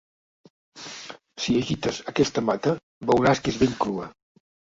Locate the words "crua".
3.87-4.11